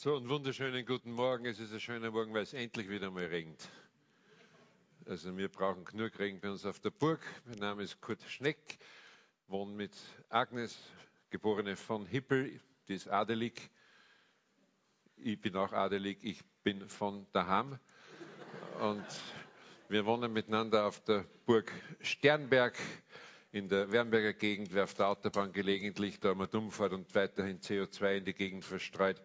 [0.00, 1.44] So, einen wunderschönen guten Morgen.
[1.46, 3.68] Es ist ein schöner Morgen, weil es endlich wieder mal regnet.
[5.06, 7.18] Also wir brauchen genug Regen bei uns auf der Burg.
[7.46, 8.78] Mein Name ist Kurt Schneck,
[9.48, 9.90] wohne mit
[10.28, 10.78] Agnes,
[11.30, 13.70] geborene von Hippel, die ist adelig.
[15.16, 17.76] Ich bin auch adelig, ich bin von daheim.
[18.80, 19.04] Und
[19.88, 21.72] wir wohnen miteinander auf der Burg
[22.02, 22.78] Sternberg
[23.50, 27.58] in der Wernberger Gegend, wer auf der Autobahn gelegentlich da mal dumm fährt und weiterhin
[27.58, 29.20] CO2 in die Gegend verstreut,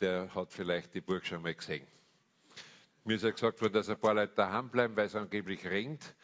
[0.00, 1.86] der hat vielleicht die Burg schon mal gesehen.
[3.04, 6.14] Mir ist ja gesagt worden, dass ein paar Leute daheim bleiben, weil es angeblich regnet.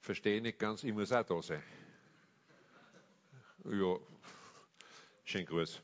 [0.00, 1.62] Verstehe ich nicht ganz, ich muss auch da sein.
[3.64, 3.96] Ja,
[5.24, 5.80] schönen Gruß.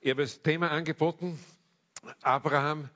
[0.00, 1.38] Ich habe das Thema angeboten,
[2.22, 2.90] Abraham,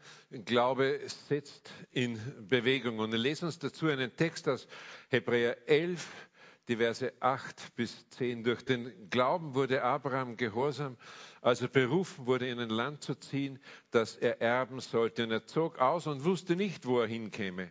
[0.45, 2.99] Glaube setzt in Bewegung.
[2.99, 4.67] Und wir lesen uns dazu einen Text aus
[5.09, 6.29] Hebräer 11,
[6.69, 8.45] die Verse 8 bis 10.
[8.45, 10.97] Durch den Glauben wurde Abraham gehorsam,
[11.41, 13.59] als er berufen wurde, in ein Land zu ziehen,
[13.91, 15.25] das er erben sollte.
[15.25, 17.71] Und er zog aus und wusste nicht, wo er hinkäme.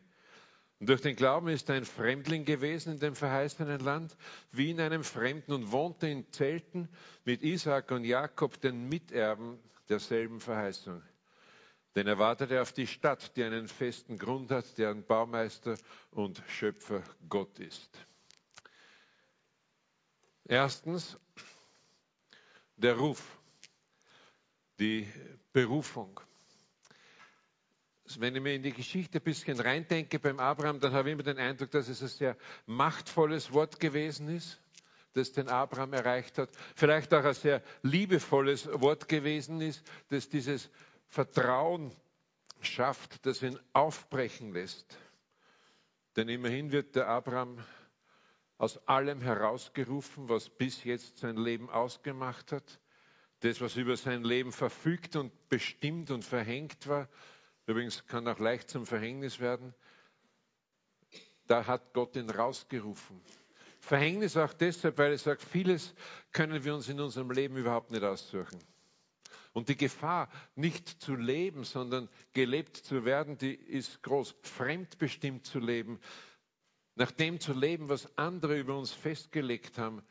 [0.79, 4.15] Und durch den Glauben ist er ein Fremdling gewesen in dem verheißenen Land,
[4.51, 6.89] wie in einem Fremden und wohnte in Zelten
[7.23, 9.59] mit Isaak und Jakob, den Miterben
[9.89, 11.01] derselben Verheißung.
[11.95, 15.77] Denn er wartete auf die Stadt, die einen festen Grund hat, deren Baumeister
[16.11, 18.05] und Schöpfer Gott ist.
[20.47, 21.17] Erstens,
[22.77, 23.39] der Ruf,
[24.79, 25.07] die
[25.51, 26.19] Berufung.
[28.17, 31.23] Wenn ich mir in die Geschichte ein bisschen reindenke beim Abraham, dann habe ich immer
[31.23, 32.37] den Eindruck, dass es ein sehr
[32.67, 34.59] machtvolles Wort gewesen ist,
[35.13, 36.49] das den Abraham erreicht hat.
[36.75, 40.69] Vielleicht auch ein sehr liebevolles Wort gewesen ist, das dieses
[41.07, 41.91] Vertrauen
[42.61, 44.99] schafft, das ihn aufbrechen lässt.
[46.15, 47.57] Denn immerhin wird der Abraham
[48.57, 52.79] aus allem herausgerufen, was bis jetzt sein Leben ausgemacht hat.
[53.41, 57.09] Das, was über sein Leben verfügt und bestimmt und verhängt war,
[57.65, 59.73] übrigens kann auch leicht zum Verhängnis werden,
[61.47, 63.21] da hat Gott ihn rausgerufen.
[63.79, 65.93] Verhängnis auch deshalb, weil er sagt, vieles
[66.31, 68.59] können wir uns in unserem Leben überhaupt nicht aussuchen.
[69.53, 74.35] Und die Gefahr, nicht zu leben, sondern gelebt zu werden, die ist groß.
[74.41, 75.99] Fremdbestimmt zu leben,
[76.95, 80.01] nach dem zu leben, was andere über uns festgelegt haben,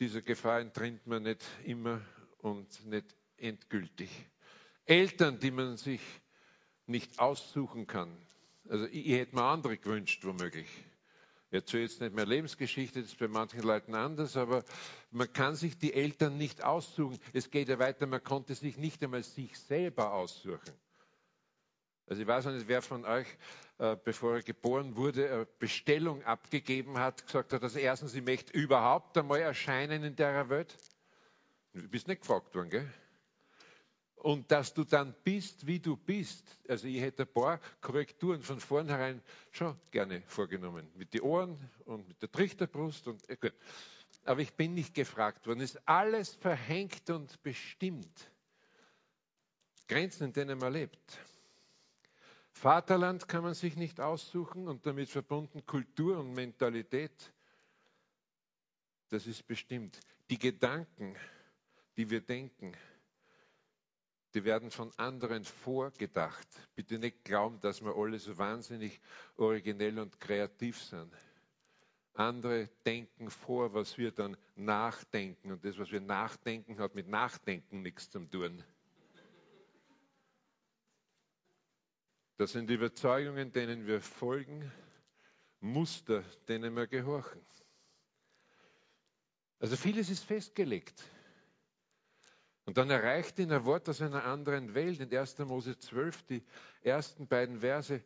[0.00, 2.00] dieser Gefahr entrinnt man nicht immer
[2.38, 4.10] und nicht endgültig.
[4.86, 6.00] Eltern, die man sich
[6.86, 8.14] nicht aussuchen kann.
[8.68, 10.68] Also ich, ich hätte mir andere gewünscht, womöglich.
[11.50, 14.64] Ich erzähle jetzt nicht mehr Lebensgeschichte, das ist bei manchen Leuten anders, aber
[15.12, 17.18] man kann sich die Eltern nicht aussuchen.
[17.32, 20.74] Es geht ja weiter, man konnte sich nicht einmal sich selber aussuchen.
[22.06, 23.28] Also ich weiß nicht, wer von euch,
[23.76, 29.18] bevor er geboren wurde, eine Bestellung abgegeben hat, gesagt hat, dass erstens, ich möchte überhaupt
[29.18, 30.76] einmal erscheinen in der Welt.
[31.72, 32.94] Du bist nicht gefragt worden, gell?
[34.14, 36.46] Und dass du dann bist, wie du bist.
[36.68, 39.20] Also ich hätte ein paar Korrekturen von vornherein
[39.50, 40.88] schon gerne vorgenommen.
[40.94, 43.08] Mit den Ohren und mit der Trichterbrust.
[43.08, 43.50] Und, äh,
[44.24, 45.60] Aber ich bin nicht gefragt worden.
[45.60, 48.30] Ist alles verhängt und bestimmt.
[49.88, 51.18] Grenzen, in denen man lebt.
[52.54, 57.32] Vaterland kann man sich nicht aussuchen und damit verbunden Kultur und Mentalität.
[59.10, 60.00] Das ist bestimmt.
[60.30, 61.16] Die Gedanken,
[61.96, 62.72] die wir denken,
[64.32, 66.48] die werden von anderen vorgedacht.
[66.74, 69.00] Bitte nicht glauben, dass wir alle so wahnsinnig
[69.36, 71.12] originell und kreativ sind.
[72.14, 75.52] Andere denken vor, was wir dann nachdenken.
[75.52, 78.62] Und das, was wir nachdenken, hat mit Nachdenken nichts zu tun.
[82.36, 84.72] Das sind Überzeugungen, denen wir folgen,
[85.60, 87.40] Muster, denen wir gehorchen.
[89.60, 91.04] Also vieles ist festgelegt.
[92.64, 94.98] Und dann erreicht ihn ein Wort aus einer anderen Welt.
[95.00, 95.38] In 1.
[95.40, 96.42] Mose 12, die
[96.82, 98.02] ersten beiden Verse.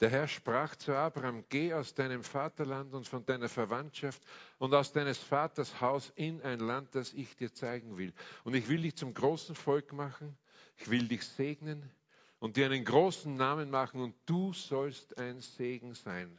[0.00, 4.22] Der Herr sprach zu Abraham, geh aus deinem Vaterland und von deiner Verwandtschaft
[4.58, 8.12] und aus deines Vaters Haus in ein Land, das ich dir zeigen will.
[8.44, 10.38] Und ich will dich zum großen Volk machen,
[10.76, 11.90] ich will dich segnen
[12.38, 16.38] und dir einen großen Namen machen und du sollst ein Segen sein.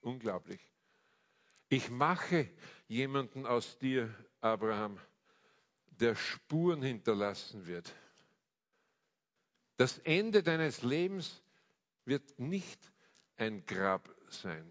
[0.00, 0.60] Unglaublich.
[1.68, 2.48] Ich mache
[2.88, 4.98] jemanden aus dir, Abraham,
[5.86, 7.92] der Spuren hinterlassen wird.
[9.76, 11.42] Das Ende deines Lebens
[12.04, 12.92] wird nicht
[13.36, 14.70] ein Grab sein.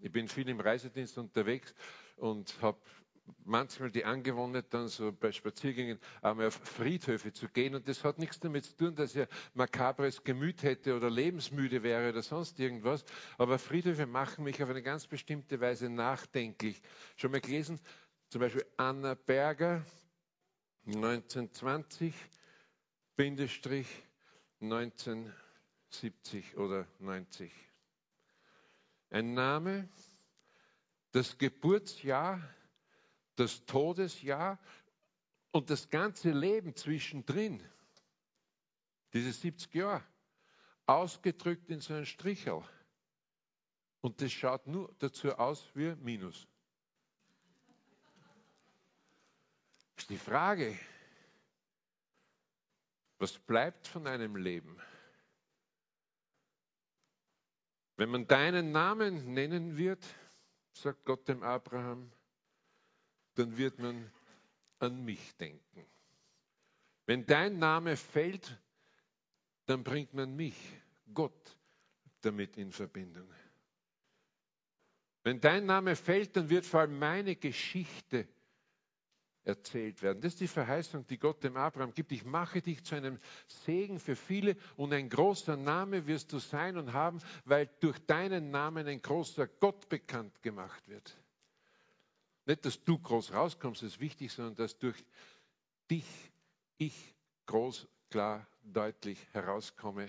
[0.00, 1.74] Ich bin viel im Reisedienst unterwegs
[2.16, 2.80] und habe
[3.44, 7.74] manchmal die Angewohnheit, dann so bei Spaziergängen einmal auf Friedhöfe zu gehen.
[7.74, 12.10] Und das hat nichts damit zu tun, dass er makabres Gemüt hätte oder lebensmüde wäre
[12.10, 13.04] oder sonst irgendwas.
[13.38, 16.80] Aber Friedhöfe machen mich auf eine ganz bestimmte Weise nachdenklich.
[17.16, 17.80] Schon mal gelesen,
[18.28, 19.84] zum Beispiel Anna Berger,
[20.86, 22.14] 1920
[23.14, 23.86] Bindestrich
[24.60, 27.52] 1970 oder 90.
[29.10, 29.88] Ein Name,
[31.12, 32.40] das Geburtsjahr,
[33.42, 34.58] das Todesjahr
[35.50, 37.60] und das ganze Leben zwischendrin,
[39.12, 40.04] diese 70 Jahre,
[40.86, 42.62] ausgedrückt in so einen Strichel.
[44.00, 46.46] Und das schaut nur dazu aus wie Minus.
[49.96, 50.78] Ist die Frage,
[53.18, 54.80] was bleibt von einem Leben?
[57.96, 60.04] Wenn man deinen Namen nennen wird,
[60.72, 62.12] sagt Gott dem Abraham,
[63.34, 64.10] dann wird man
[64.78, 65.86] an mich denken.
[67.06, 68.58] Wenn dein Name fällt,
[69.66, 70.56] dann bringt man mich,
[71.12, 71.56] Gott,
[72.20, 73.28] damit in Verbindung.
[75.24, 78.26] Wenn dein Name fällt, dann wird vor allem meine Geschichte
[79.44, 80.20] erzählt werden.
[80.20, 82.12] Das ist die Verheißung, die Gott dem Abraham gibt.
[82.12, 86.76] Ich mache dich zu einem Segen für viele und ein großer Name wirst du sein
[86.76, 91.16] und haben, weil durch deinen Namen ein großer Gott bekannt gemacht wird.
[92.44, 95.04] Nicht, dass du groß rauskommst, ist wichtig, sondern dass durch
[95.90, 96.06] dich
[96.78, 97.14] ich
[97.46, 100.08] groß, klar, deutlich herauskomme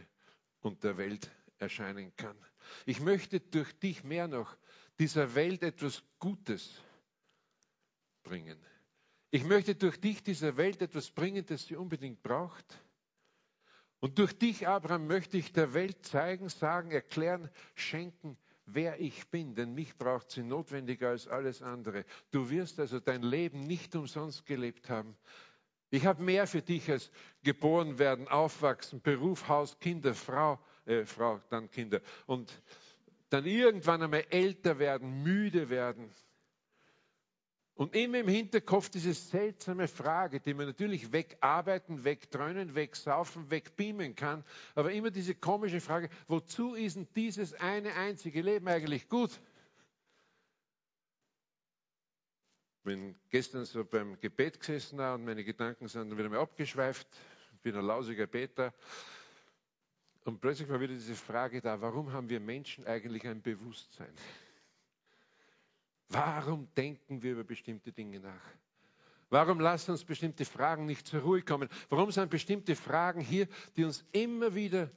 [0.62, 2.38] und der Welt erscheinen kann.
[2.86, 4.56] Ich möchte durch dich mehr noch
[5.00, 6.82] dieser Welt etwas Gutes
[8.24, 8.60] bringen.
[9.32, 12.66] Ich möchte durch dich dieser Welt etwas bringen, das sie unbedingt braucht.
[14.00, 19.56] Und durch dich, Abraham, möchte ich der Welt zeigen, sagen, erklären, schenken, wer ich bin,
[19.56, 22.06] denn mich braucht sie notwendiger als alles andere.
[22.32, 25.16] Du wirst also dein Leben nicht umsonst gelebt haben.
[25.90, 27.12] Ich habe mehr für dich als
[27.44, 32.02] geboren werden, aufwachsen, Beruf, Haus, Kinder, Frau, äh, Frau, dann Kinder.
[32.26, 32.52] Und
[33.30, 36.10] dann irgendwann einmal älter werden, müde werden.
[37.76, 44.44] Und immer im Hinterkopf diese seltsame Frage, die man natürlich wegarbeiten, wegdröhnen, wegsaufen, wegbeamen kann,
[44.76, 49.42] aber immer diese komische Frage, wozu ist denn dieses eine einzige Leben eigentlich gut?
[52.84, 57.08] Bin gestern so beim Gebet gesessen und meine Gedanken sind dann wieder mal abgeschweift,
[57.64, 58.72] bin ein lausiger Beter.
[60.26, 64.14] Und plötzlich war wieder diese Frage da, warum haben wir Menschen eigentlich ein Bewusstsein?
[66.14, 68.46] Warum denken wir über bestimmte Dinge nach?
[69.32, 71.68] Warum lassen uns bestimmte Fragen nicht zur Ruhe kommen?
[71.90, 74.92] Warum sind bestimmte Fragen hier, die uns immer wieder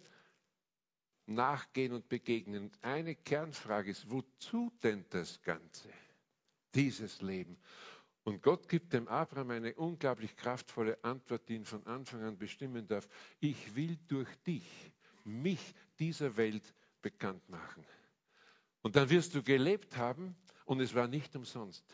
[1.25, 2.65] nachgehen und begegnen?
[2.65, 5.89] Und eine Kernfrage ist, wozu denn das Ganze?
[6.75, 7.57] Dieses Leben.
[8.25, 12.87] Und Gott gibt dem Abraham eine unglaublich kraftvolle Antwort, die ihn von Anfang an bestimmen
[12.87, 13.09] darf.
[13.41, 14.93] Ich will durch dich
[15.25, 17.87] mich dieser Welt bekannt machen.
[18.87, 21.85] Und dann wirst du gelebt haben und es war nicht umsonst.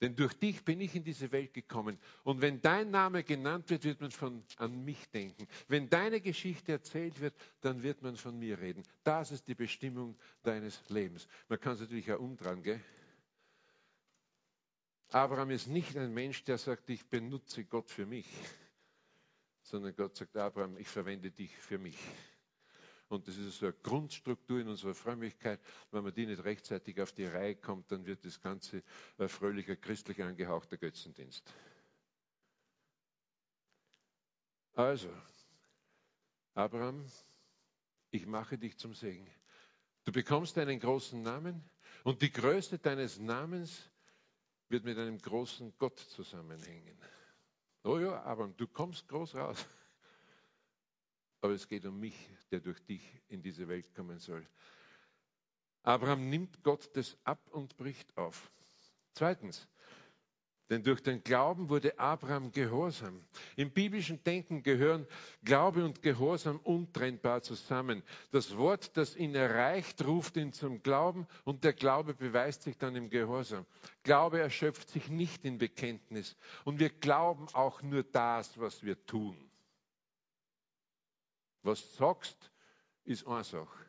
[0.00, 1.96] Denn durch dich bin ich in diese Welt gekommen.
[2.24, 5.46] Und wenn dein Name genannt wird, wird man von, an mich denken.
[5.68, 8.82] Wenn deine Geschichte erzählt wird, dann wird man von mir reden.
[9.04, 11.28] Das ist die Bestimmung deines Lebens.
[11.46, 12.80] Man kann es natürlich auch umdrehen, gell?
[15.10, 18.26] Abraham ist nicht ein Mensch, der sagt, ich benutze Gott für mich,
[19.62, 21.96] sondern Gott sagt, Abraham, ich verwende dich für mich.
[23.08, 25.60] Und das ist so eine Grundstruktur in unserer Frömmigkeit.
[25.90, 28.82] Wenn man die nicht rechtzeitig auf die Reihe kommt, dann wird das Ganze
[29.16, 31.42] ein fröhlicher, christlich angehauchter Götzendienst.
[34.74, 35.10] Also,
[36.54, 37.04] Abraham,
[38.10, 39.28] ich mache dich zum Segen.
[40.04, 41.64] Du bekommst einen großen Namen
[42.04, 43.90] und die Größe deines Namens
[44.68, 46.98] wird mit einem großen Gott zusammenhängen.
[47.84, 49.66] Oh ja, Abraham, du kommst groß raus.
[51.40, 52.16] Aber es geht um mich,
[52.50, 54.46] der durch dich in diese Welt kommen soll.
[55.82, 58.50] Abraham nimmt Gott das ab und bricht auf.
[59.12, 59.68] Zweitens,
[60.70, 63.24] denn durch den Glauben wurde Abraham gehorsam.
[63.56, 65.06] Im biblischen Denken gehören
[65.42, 68.02] Glaube und Gehorsam untrennbar zusammen.
[68.32, 72.96] Das Wort, das ihn erreicht, ruft ihn zum Glauben und der Glaube beweist sich dann
[72.96, 73.64] im Gehorsam.
[74.02, 79.47] Glaube erschöpft sich nicht in Bekenntnis und wir glauben auch nur das, was wir tun.
[81.62, 82.50] Was du sagst,
[83.04, 83.84] ist eine Sache.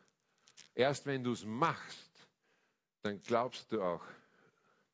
[0.74, 2.10] Erst wenn du es machst,
[3.02, 4.04] dann glaubst du auch,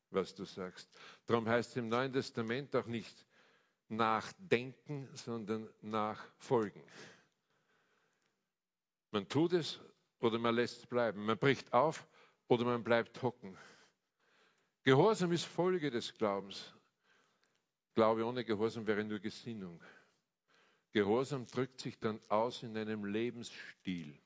[0.09, 0.89] was du sagst.
[1.25, 3.25] Darum heißt es im Neuen Testament auch nicht
[3.89, 6.83] nachdenken, sondern nachfolgen.
[9.11, 9.79] Man tut es
[10.19, 11.25] oder man lässt es bleiben.
[11.25, 12.07] Man bricht auf
[12.47, 13.57] oder man bleibt hocken.
[14.83, 16.73] Gehorsam ist Folge des Glaubens.
[17.93, 19.81] Glaube ohne Gehorsam wäre nur Gesinnung.
[20.97, 24.17] Gehorsam drückt sich dann aus in einem Lebensstil.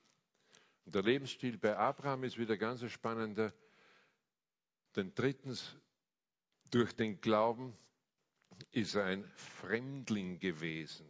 [0.85, 3.53] Und der Lebensstil bei Abraham ist wieder ganz spannender.
[4.95, 5.75] Denn drittens,
[6.69, 7.77] durch den Glauben
[8.71, 11.05] ist er ein Fremdling gewesen.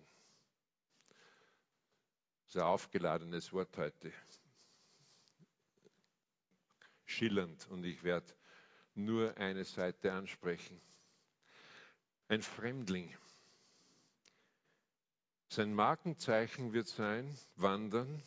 [2.45, 4.11] Das ist ein aufgeladenes Wort heute.
[7.05, 8.33] Schillernd und ich werde
[8.95, 10.81] nur eine Seite ansprechen.
[12.29, 13.15] Ein Fremdling.
[15.53, 18.23] Sein Markenzeichen wird sein, wandern,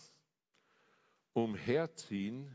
[1.33, 2.55] umherziehen,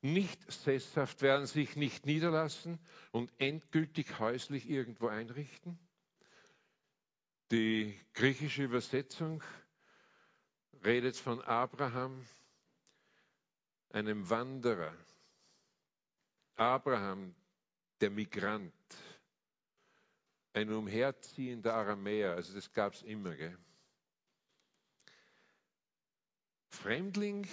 [0.00, 2.80] nicht sesshaft werden, sich nicht niederlassen
[3.12, 5.78] und endgültig häuslich irgendwo einrichten.
[7.52, 9.44] Die griechische Übersetzung
[10.84, 12.26] redet von Abraham,
[13.90, 14.92] einem Wanderer.
[16.56, 17.32] Abraham,
[18.00, 18.74] der Migrant,
[20.52, 23.36] ein umherziehender Aramäer, also das gab es immer.
[23.36, 23.56] Gell?
[26.82, 27.46] Fremdling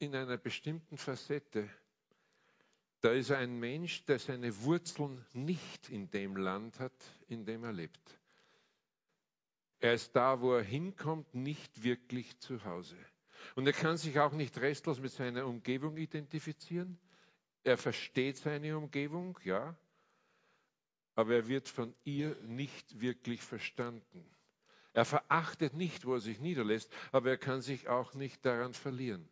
[0.00, 1.66] in einer bestimmten Facette,
[3.00, 6.92] da ist ein Mensch, der seine Wurzeln nicht in dem Land hat,
[7.26, 8.18] in dem er lebt.
[9.80, 12.98] Er ist da, wo er hinkommt, nicht wirklich zu Hause.
[13.54, 16.98] Und er kann sich auch nicht restlos mit seiner Umgebung identifizieren.
[17.62, 19.74] Er versteht seine Umgebung, ja,
[21.14, 24.34] aber er wird von ihr nicht wirklich verstanden.
[24.94, 29.28] Er verachtet nicht, wo er sich niederlässt, aber er kann sich auch nicht daran verlieren.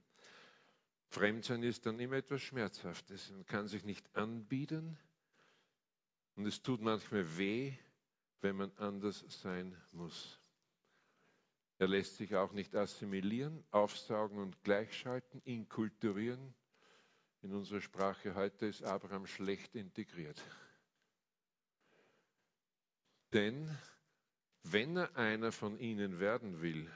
[1.08, 3.30] Fremdsein ist dann immer etwas Schmerzhaftes.
[3.30, 4.98] Man kann sich nicht anbieten
[6.34, 7.72] und es tut manchmal weh,
[8.40, 10.40] wenn man anders sein muss.
[11.78, 16.54] Er lässt sich auch nicht assimilieren, aufsaugen und gleichschalten, inkulturieren.
[17.42, 20.42] In unserer Sprache heute ist Abraham schlecht integriert.
[23.32, 23.78] Denn
[24.64, 26.90] wenn er einer von ihnen werden will,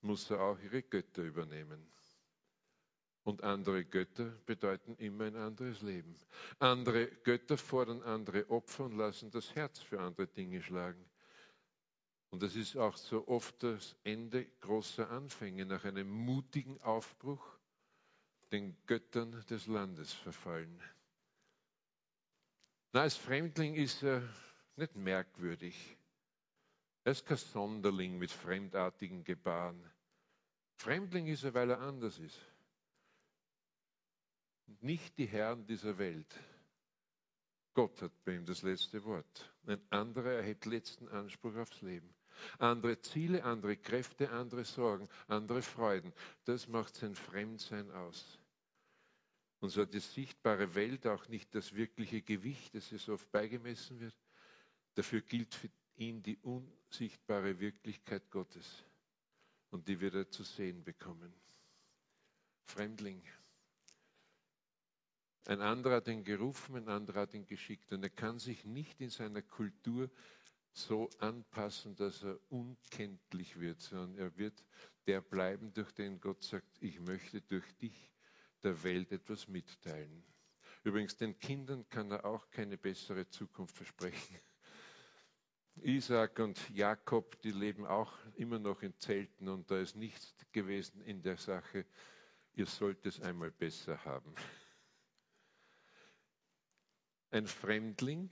[0.00, 1.86] muss er auch ihre Götter übernehmen.
[3.24, 6.14] Und andere Götter bedeuten immer ein anderes Leben.
[6.60, 11.04] Andere Götter fordern andere Opfer und lassen das Herz für andere Dinge schlagen.
[12.30, 17.44] Und das ist auch so oft das Ende großer Anfänge nach einem mutigen Aufbruch,
[18.52, 20.80] den Göttern des Landes verfallen.
[22.92, 24.22] Na, als Fremdling ist er
[24.76, 25.96] nicht merkwürdig.
[27.06, 29.80] Er ist kein Sonderling mit fremdartigen Gebaren.
[30.74, 32.36] Fremdling ist er, weil er anders ist.
[34.80, 36.34] Nicht die Herren dieser Welt.
[37.74, 39.54] Gott hat bei ihm das letzte Wort.
[39.68, 42.12] Ein anderer erhebt letzten Anspruch aufs Leben.
[42.58, 46.12] Andere Ziele, andere Kräfte, andere Sorgen, andere Freuden.
[46.44, 48.40] Das macht sein Fremdsein aus.
[49.60, 54.00] Und so hat die sichtbare Welt auch nicht das wirkliche Gewicht, das es oft beigemessen
[54.00, 54.16] wird.
[54.96, 55.54] Dafür gilt
[55.96, 58.84] ihn die unsichtbare Wirklichkeit Gottes
[59.70, 61.32] und die wird er zu sehen bekommen.
[62.64, 63.22] Fremdling.
[65.46, 69.00] Ein anderer hat ihn gerufen, ein anderer hat ihn geschickt und er kann sich nicht
[69.00, 70.10] in seiner Kultur
[70.72, 74.64] so anpassen, dass er unkenntlich wird, sondern er wird
[75.06, 78.10] der bleiben, durch den Gott sagt, ich möchte durch dich
[78.62, 80.24] der Welt etwas mitteilen.
[80.82, 84.40] Übrigens, den Kindern kann er auch keine bessere Zukunft versprechen.
[85.82, 91.00] Isaac und Jakob, die leben auch immer noch in Zelten und da ist nichts gewesen
[91.02, 91.86] in der Sache,
[92.54, 94.34] ihr sollt es einmal besser haben.
[97.30, 98.30] Ein Fremdling,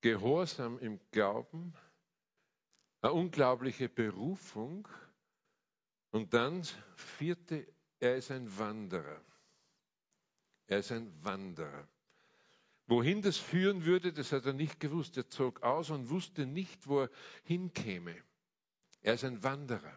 [0.00, 1.74] Gehorsam im Glauben,
[3.02, 4.88] eine unglaubliche Berufung
[6.10, 6.62] und dann
[6.96, 7.66] vierte,
[7.98, 9.22] er ist ein Wanderer.
[10.66, 11.86] Er ist ein Wanderer.
[12.90, 15.16] Wohin das führen würde, das hat er nicht gewusst.
[15.16, 17.10] Er zog aus und wusste nicht, wo er
[17.44, 18.20] hinkäme.
[19.00, 19.96] Er ist ein Wanderer.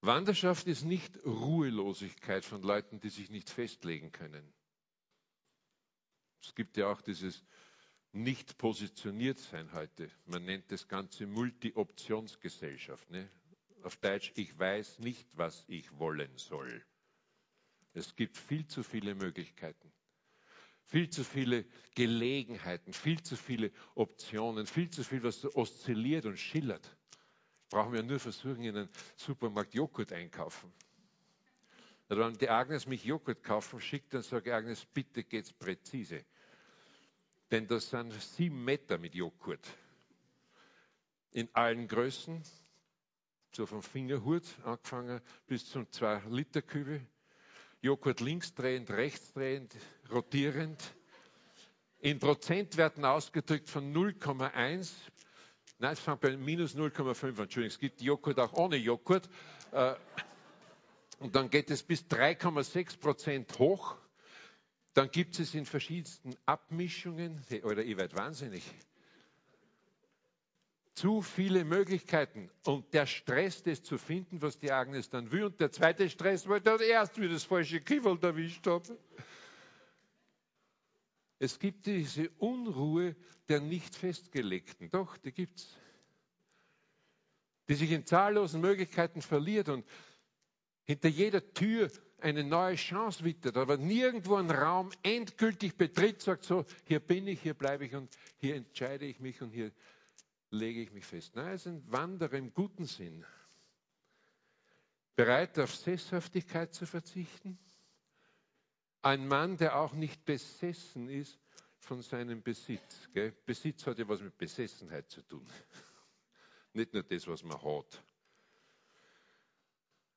[0.00, 4.52] Wanderschaft ist nicht Ruhelosigkeit von Leuten, die sich nicht festlegen können.
[6.42, 7.44] Es gibt ja auch dieses
[8.10, 10.10] nicht positioniert sein heute.
[10.24, 13.08] Man nennt das Ganze Multi-Optionsgesellschaft.
[13.08, 13.30] Ne?
[13.84, 16.84] Auf Deutsch, ich weiß nicht, was ich wollen soll.
[17.92, 19.92] Es gibt viel zu viele Möglichkeiten.
[20.84, 26.96] Viel zu viele Gelegenheiten, viel zu viele Optionen, viel zu viel, was oszilliert und schillert.
[27.70, 30.72] Brauchen wir nur versuchen, in einen Supermarkt Joghurt einkaufen.
[32.08, 36.26] Also wenn die Agnes mich Joghurt kaufen schickt, dann sage ich, Agnes, bitte geht's präzise.
[37.50, 39.66] Denn das sind sieben Meter mit Joghurt.
[41.30, 42.42] In allen Größen,
[43.54, 47.06] so vom Fingerhut angefangen bis zum 2-Liter-Kübel.
[47.82, 49.74] Joghurt links drehend, rechts drehend,
[50.08, 50.80] rotierend.
[51.98, 54.92] In Prozentwerten ausgedrückt von 0,1.
[55.80, 57.38] Nein, es fängt bei minus 0,5 an.
[57.42, 59.28] Entschuldigung, es gibt Joghurt auch ohne Joghurt.
[59.72, 59.94] Äh,
[61.18, 63.96] und dann geht es bis 3,6 Prozent hoch.
[64.94, 68.62] Dann gibt es in verschiedensten Abmischungen, oder ihr werdet wahnsinnig.
[71.02, 72.48] Zu viele Möglichkeiten.
[72.64, 75.46] Und der Stress, das zu finden, was die Agnes dann will.
[75.46, 78.96] Und der zweite Stress, weil dann erst wieder das falsche Kiewel erwischt habe.
[81.40, 83.16] Es gibt diese Unruhe
[83.48, 84.90] der nicht festgelegten.
[84.90, 85.76] Doch, die gibt es.
[87.68, 89.84] Die sich in zahllosen Möglichkeiten verliert und
[90.84, 91.90] hinter jeder Tür
[92.20, 97.42] eine neue Chance wittert, aber nirgendwo einen Raum endgültig betritt, sagt so, hier bin ich,
[97.42, 99.72] hier bleibe ich und hier entscheide ich mich und hier
[100.52, 101.34] lege ich mich fest.
[101.34, 103.24] Nein, es ist ein Wanderer im guten Sinn.
[105.16, 107.58] Bereit auf Sesshaftigkeit zu verzichten.
[109.02, 111.38] Ein Mann, der auch nicht besessen ist
[111.78, 113.08] von seinem Besitz.
[113.12, 113.32] Gell?
[113.44, 115.46] Besitz hat ja was mit Besessenheit zu tun.
[116.72, 118.02] Nicht nur das, was man hat.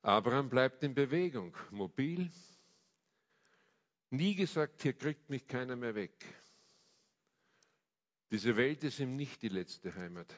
[0.02, 2.30] Abraham bleibt in Bewegung, mobil.
[4.10, 6.24] Nie gesagt, hier kriegt mich keiner mehr weg.
[8.30, 10.34] Diese Welt ist ihm nicht die letzte Heimat.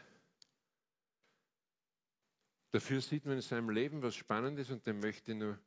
[2.70, 5.60] Dafür sieht man in seinem Leben was Spannendes und dem möchte ich nur ein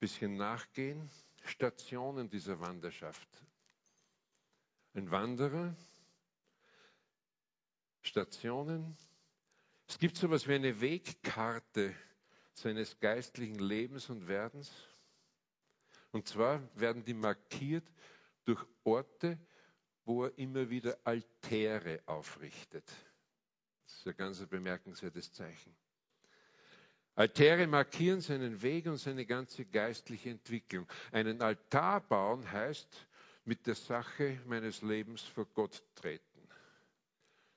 [0.00, 1.08] bisschen nachgehen.
[1.44, 3.28] Stationen dieser Wanderschaft.
[4.94, 5.74] Ein Wanderer,
[8.02, 8.96] Stationen.
[9.86, 11.94] Es gibt so etwas wie eine Wegkarte
[12.54, 14.72] seines geistlichen Lebens und Werdens.
[16.10, 17.88] Und zwar werden die markiert
[18.44, 19.38] durch Orte,
[20.04, 22.84] wo er immer wieder Altäre aufrichtet.
[23.84, 25.76] Das ist ein ganz bemerkenswertes Zeichen.
[27.14, 30.86] Altäre markieren seinen Weg und seine ganze geistliche Entwicklung.
[31.12, 33.06] Einen Altar bauen heißt
[33.44, 36.48] mit der Sache meines Lebens vor Gott treten.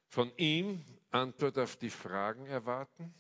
[0.08, 3.14] Von ihm Antwort auf die Fragen erwarten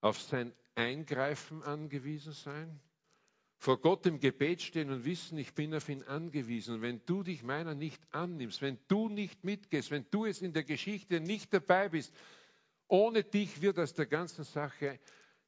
[0.00, 2.80] auf sein Eingreifen angewiesen sein,
[3.60, 6.76] vor Gott im Gebet stehen und wissen, ich bin auf ihn angewiesen.
[6.76, 10.54] Und wenn du dich meiner nicht annimmst, wenn du nicht mitgehst, wenn du es in
[10.54, 12.14] der Geschichte nicht dabei bist,
[12.88, 14.98] ohne dich wird aus der ganzen Sache,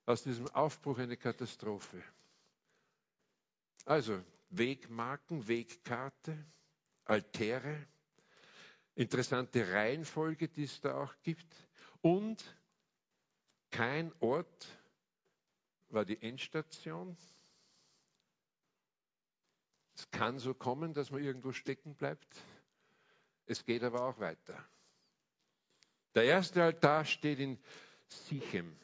[0.04, 2.02] aus diesem Aufbruch eine Katastrophe.
[3.87, 6.37] Also Wegmarken, Wegkarte,
[7.04, 7.87] Altäre,
[8.94, 11.48] interessante Reihenfolge, die es da auch gibt
[12.02, 12.44] und
[13.70, 14.66] kein Ort
[15.88, 17.16] war die Endstation.
[19.94, 22.26] Es kann so kommen, dass man irgendwo stecken bleibt.
[23.46, 24.57] Es geht aber auch weiter.
[26.14, 27.59] Der erste Altar steht in
[28.09, 28.76] Sichem.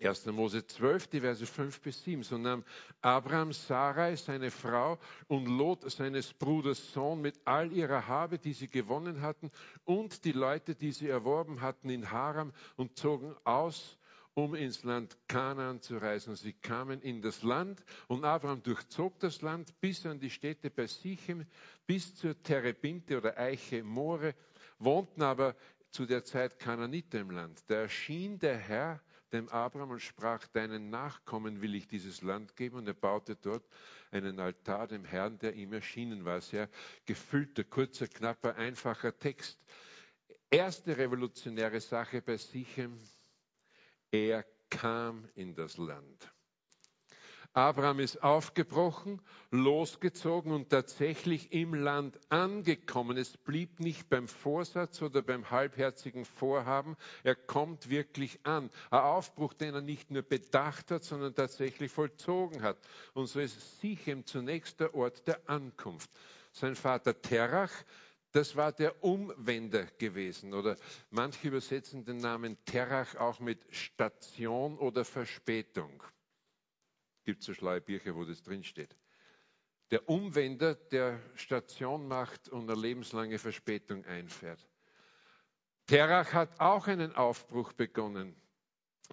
[0.00, 0.26] 1.
[0.26, 2.22] Mose 12, die Verse 5 bis 7.
[2.22, 2.64] So nahm
[3.00, 8.68] Abraham Sarai, seine Frau, und Lot, seines Bruders Sohn, mit all ihrer Habe, die sie
[8.68, 9.50] gewonnen hatten,
[9.84, 13.98] und die Leute, die sie erworben hatten in Haram, und zogen aus,
[14.36, 16.36] um ins Land Kanaan zu reisen.
[16.36, 20.86] Sie kamen in das Land, und Abraham durchzog das Land bis an die Städte bei
[20.86, 21.46] Sichem,
[21.86, 24.34] bis zur Terebinte oder Eiche More,
[24.78, 25.56] wohnten aber
[25.90, 27.64] zu der Zeit Kanaaniter im Land.
[27.68, 29.00] Da erschien der Herr
[29.32, 32.76] dem Abraham und sprach, deinen Nachkommen will ich dieses Land geben.
[32.76, 33.64] Und er baute dort
[34.10, 36.42] einen Altar dem Herrn, der ihm erschienen war.
[36.42, 36.68] Sehr
[37.06, 39.58] gefüllter, kurzer, knapper, einfacher Text.
[40.50, 43.00] Erste revolutionäre Sache bei Sichem,
[44.16, 46.32] er kam in das Land.
[47.56, 53.16] Abraham ist aufgebrochen, losgezogen und tatsächlich im Land angekommen.
[53.16, 56.96] Es blieb nicht beim Vorsatz oder beim halbherzigen Vorhaben.
[57.24, 58.68] Er kommt wirklich an.
[58.90, 62.76] Ein Aufbruch, den er nicht nur bedacht hat, sondern tatsächlich vollzogen hat.
[63.14, 66.10] Und so ist Sichem zunächst der Ort der Ankunft.
[66.52, 67.72] Sein Vater Terach,
[68.36, 70.52] das war der Umwender gewesen.
[70.52, 70.76] Oder
[71.10, 76.02] manche übersetzen den Namen Terach auch mit Station oder Verspätung
[77.26, 78.96] gibt so schlaue Bücher, wo das drinsteht.
[79.90, 84.64] Der Umwender, der Station macht und eine lebenslange Verspätung einfährt.
[85.86, 88.36] Terach hat auch einen Aufbruch begonnen.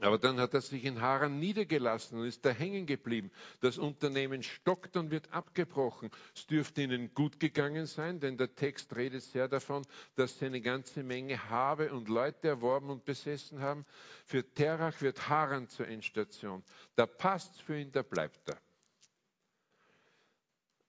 [0.01, 3.31] Aber dann hat er sich in Haran niedergelassen und ist da hängen geblieben.
[3.61, 6.09] Das Unternehmen stockt und wird abgebrochen.
[6.35, 10.61] Es dürfte ihnen gut gegangen sein, denn der Text redet sehr davon, dass sie eine
[10.61, 13.85] ganze Menge Habe und Leute erworben und besessen haben.
[14.25, 16.63] Für Terach wird Haran zur Endstation.
[16.95, 18.57] Da passt für ihn, da bleibt er.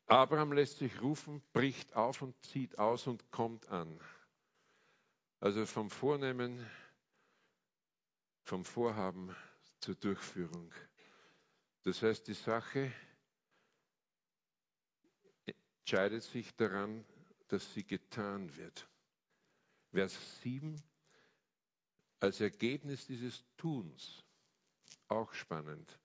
[0.06, 3.98] Abraham lässt sich rufen, bricht auf und zieht aus und kommt an.
[5.40, 6.64] Also vom Vornehmen
[8.44, 9.34] vom Vorhaben
[9.80, 10.72] zur Durchführung.
[11.82, 12.92] Das heißt, die Sache
[15.46, 17.04] entscheidet sich daran,
[17.48, 18.88] dass sie getan wird.
[19.92, 20.82] Vers 7,
[22.20, 24.24] als Ergebnis dieses Tuns,
[25.08, 25.98] auch spannend,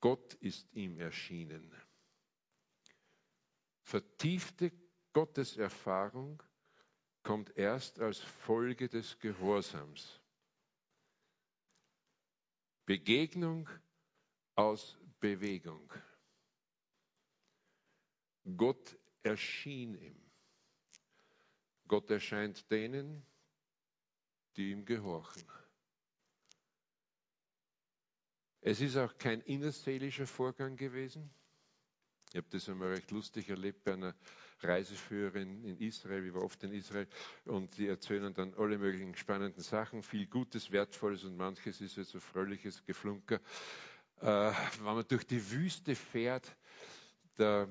[0.00, 1.74] Gott ist ihm erschienen.
[3.82, 4.72] Vertiefte
[5.12, 6.42] Gotteserfahrung
[7.22, 10.20] kommt erst als Folge des Gehorsams.
[12.86, 13.68] Begegnung
[14.54, 15.92] aus Bewegung.
[18.56, 20.20] Gott erschien ihm.
[21.88, 23.24] Gott erscheint denen,
[24.56, 25.44] die ihm gehorchen.
[28.60, 31.30] Es ist auch kein innerseelischer Vorgang gewesen.
[32.30, 34.14] Ich habe das einmal recht lustig erlebt bei einer
[34.64, 37.06] Reiseführerin in Israel, ich war oft in Israel,
[37.44, 42.10] und die erzählen dann alle möglichen spannenden Sachen, viel Gutes, Wertvolles und manches ist jetzt
[42.10, 43.40] so fröhliches Geflunker.
[44.20, 46.56] Äh, wenn man durch die Wüste fährt,
[47.36, 47.68] da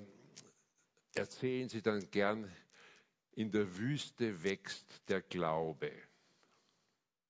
[1.15, 2.51] erzählen sie dann gern,
[3.35, 5.91] in der Wüste wächst der Glaube.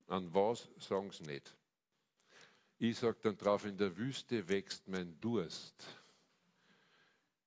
[0.07, 1.55] An was sagen sie nicht?
[2.79, 5.85] Ich sage dann drauf, in der Wüste wächst mein Durst,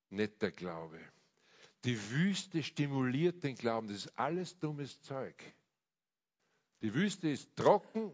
[0.09, 0.99] nicht der Glaube.
[1.87, 5.41] Die Wüste stimuliert den Glauben, das ist alles dummes Zeug.
[6.83, 8.11] Die Wüste ist trocken,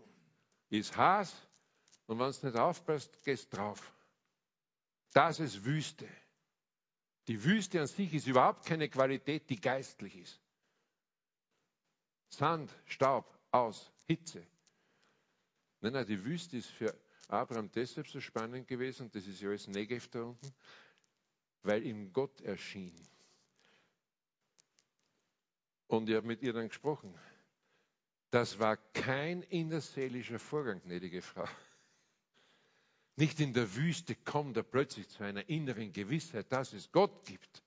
[0.68, 1.34] ist heiß
[2.06, 3.94] und wenn es nicht aufpasst, gehst drauf.
[5.14, 6.06] Das ist Wüste.
[7.28, 10.38] Die Wüste an sich ist überhaupt keine Qualität, die geistlich ist.
[12.28, 14.46] Sand, Staub, aus, Hitze.
[15.80, 16.94] Nein, nein, die Wüste ist für
[17.26, 20.54] Abraham deshalb so spannend gewesen, das ist ja alles Negev da unten,
[21.62, 22.94] weil ihm Gott erschien.
[25.92, 27.14] Und ich habe mit ihr dann gesprochen.
[28.30, 31.46] Das war kein innerseelischer Vorgang, gnädige Frau.
[33.16, 37.62] Nicht in der Wüste kommt er plötzlich zu einer inneren Gewissheit, dass es Gott gibt.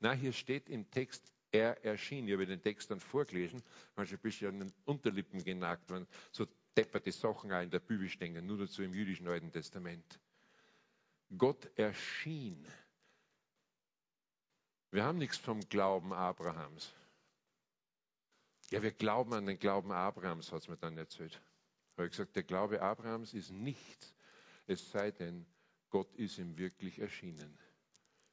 [0.00, 2.26] Na, hier steht im Text, er erschien.
[2.26, 3.62] Ich habe den Text dann vorgelesen,
[3.94, 6.46] manchmal bist du an den Unterlippen genagt, wenn so
[6.78, 10.18] depperte Sachen auch in der Bibel stehen, nur dazu im jüdischen Alten Testament.
[11.36, 12.66] Gott erschien.
[14.90, 16.90] Wir haben nichts vom Glauben Abrahams.
[18.70, 21.40] Ja, wir glauben an den Glauben Abrahams, hat es mir dann erzählt.
[21.92, 24.14] Ich habe gesagt, der Glaube Abrahams ist nichts,
[24.66, 25.46] es sei denn,
[25.88, 27.56] Gott ist ihm wirklich erschienen.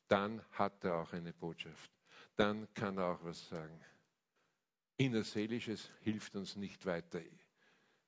[0.08, 1.92] Dann hat er auch eine Botschaft.
[2.36, 3.80] Dann kann er auch was sagen.
[4.98, 7.22] Innerseelisches hilft uns nicht weiter.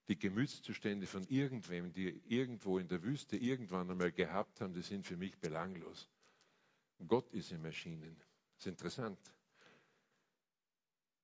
[0.07, 5.05] Die Gemütszustände von irgendwem, die irgendwo in der Wüste irgendwann einmal gehabt haben, die sind
[5.05, 6.09] für mich belanglos.
[7.07, 8.17] Gott ist ihm erschienen.
[8.55, 9.19] Das ist interessant.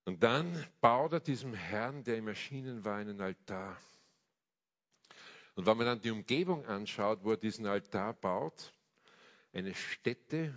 [0.05, 3.77] Und dann baut er diesem Herrn, der ihm erschienen war, einen Altar.
[5.55, 8.73] Und wenn man dann die Umgebung anschaut, wo er diesen Altar baut,
[9.53, 10.53] eine Stätte,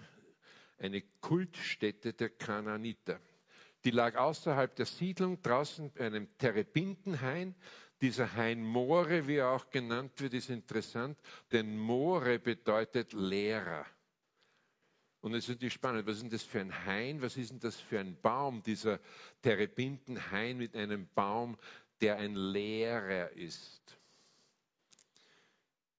[0.79, 3.21] eine Kultstätte der Kanaaniter.
[3.85, 7.55] Die lag außerhalb der Siedlung, draußen bei einem Terebintenhain.
[8.01, 11.19] Dieser Hain More, wie er auch genannt wird, ist interessant,
[11.53, 13.85] denn More bedeutet Lehrer.
[15.25, 17.59] Und es ist natürlich spannend, was ist denn das für ein Hain, was ist denn
[17.59, 19.01] das für ein Baum, dieser
[19.41, 21.57] Terebintenhain mit einem Baum,
[22.03, 23.97] der ein Lehrer ist.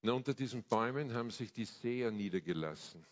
[0.04, 3.04] Na, unter diesen Bäumen haben sich die Seher niedergelassen.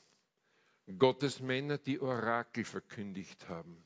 [0.99, 3.83] Gottes Männer, die Orakel verkündigt haben.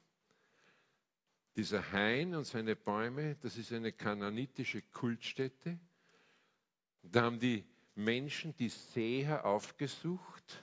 [1.56, 5.80] Dieser Hain und seine Bäume, das ist eine kananitische Kultstätte.
[7.04, 7.64] Da haben die
[7.96, 10.62] Menschen die Seher aufgesucht,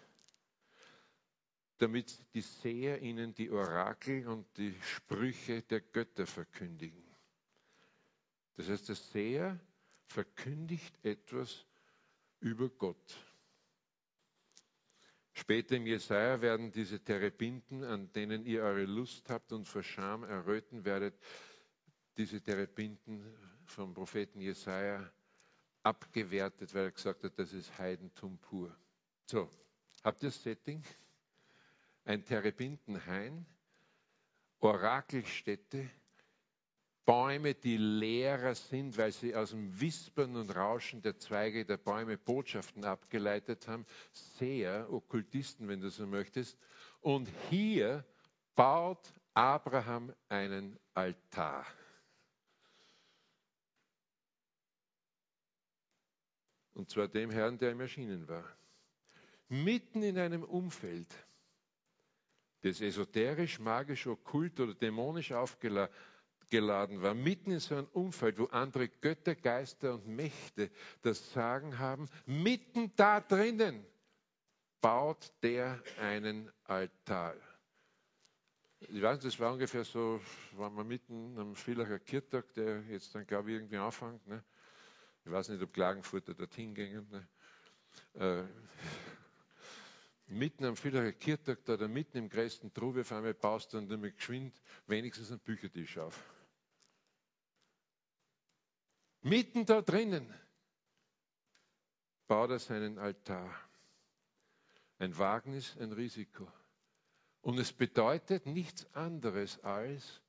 [1.85, 7.05] damit die Seher ihnen die Orakel und die Sprüche der Götter verkündigen.
[8.57, 9.61] Das heißt, der Seher
[10.07, 11.67] verkündigt etwas
[12.41, 13.19] über Gott.
[15.35, 20.25] Später im Jesaja werden diese Terebinden, an denen ihr eure Lust habt und vor Scham
[20.25, 21.15] erröten werdet,
[22.17, 23.23] diese Terebinden
[23.67, 25.13] vom Propheten Jesaja
[25.83, 28.75] abgewertet, weil er gesagt hat, das ist Heidentum pur.
[29.27, 29.51] So,
[30.03, 30.83] habt ihr das Setting?
[32.05, 33.47] Ein Terebintenhain,
[34.61, 35.91] Orakelstätte,
[37.05, 42.17] Bäume, die Lehrer sind, weil sie aus dem Wispern und Rauschen der Zweige der Bäume
[42.17, 46.59] Botschaften abgeleitet haben, sehr Okkultisten, wenn du so möchtest.
[47.01, 48.07] Und hier
[48.55, 51.67] baut Abraham einen Altar.
[56.73, 58.45] Und zwar dem Herrn, der ihm erschienen war.
[59.49, 61.09] Mitten in einem Umfeld,
[62.65, 65.93] das esoterisch, magisch, okkult oder dämonisch aufgeladen
[66.51, 70.71] geladen war, mitten in so einem Umfeld, wo andere Götter, Geister und Mächte
[71.03, 73.85] das Sagen haben, mitten da drinnen
[74.81, 77.35] baut der einen Altar.
[78.81, 80.21] Ich weiß nicht, das war ungefähr so,
[80.53, 84.27] waren wir mitten am Villacher Kirchtag, der jetzt dann, glaube ich, irgendwie anfängt.
[84.27, 84.45] Ne?
[85.25, 87.09] Ich weiß nicht, ob Klagenfurter dorthin gingen.
[87.11, 87.29] Ne?
[88.21, 88.45] Äh,
[90.27, 94.61] mitten am Villacher Kirchtag oder mitten im größten Trubel auf einmal baust dann damit geschwind
[94.87, 96.23] wenigstens einen Büchertisch auf.
[99.23, 100.33] Mitten da drinnen
[102.27, 103.55] baut er seinen Altar.
[104.99, 106.51] Ein Wagnis, ein Risiko.
[107.41, 110.23] Und es bedeutet nichts anderes als,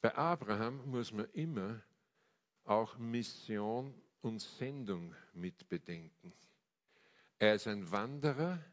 [0.00, 1.82] bei Abraham muss man immer
[2.64, 6.32] auch Mission und Sendung mit bedenken.
[7.38, 8.64] Er ist ein Wanderer,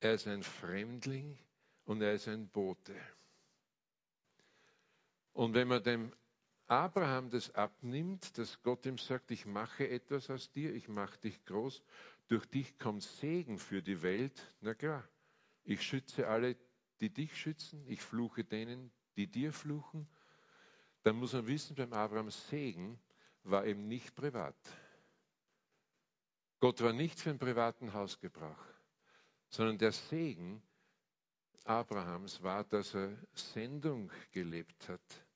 [0.00, 1.38] er ist ein Fremdling
[1.84, 2.94] und er ist ein Bote.
[5.32, 6.12] Und wenn man dem
[6.66, 11.44] Abraham das abnimmt, dass Gott ihm sagt, ich mache etwas aus dir, ich mache dich
[11.44, 11.82] groß,
[12.28, 15.08] durch dich kommt Segen für die Welt, na klar,
[15.62, 16.56] ich schütze alle,
[17.00, 20.08] die dich schützen, ich fluche denen, die dir fluchen,
[21.02, 22.98] dann muss man wissen, beim Abraham Segen
[23.44, 24.56] war eben nicht privat.
[26.58, 28.64] Gott war nicht für einen privaten Hausgebrauch,
[29.48, 30.62] sondern der Segen
[31.64, 35.26] Abrahams war, dass er Sendung gelebt hat.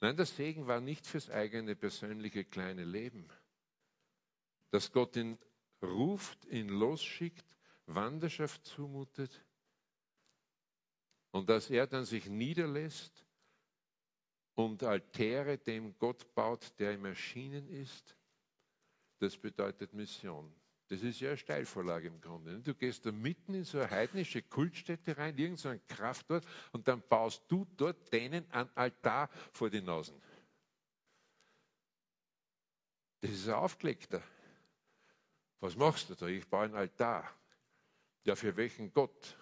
[0.00, 3.28] Nein, der Segen war nicht fürs eigene persönliche kleine Leben.
[4.70, 5.38] Dass Gott ihn
[5.82, 7.46] ruft, ihn losschickt,
[7.86, 9.44] Wanderschaft zumutet
[11.30, 13.24] und dass er dann sich niederlässt
[14.54, 18.16] und Altäre dem Gott baut, der ihm erschienen ist,
[19.18, 20.52] das bedeutet Mission.
[20.88, 22.60] Das ist ja eine Steilvorlage im Grunde.
[22.60, 26.86] Du gehst da mitten in so eine heidnische Kultstätte rein, irgend so ein Kraftort, und
[26.86, 30.20] dann baust du dort denen ein Altar vor die Nasen.
[33.20, 34.22] Das ist ein Aufgelegter.
[35.60, 36.26] Was machst du da?
[36.26, 37.26] Ich baue ein Altar.
[38.24, 39.38] Ja, für welchen Gott?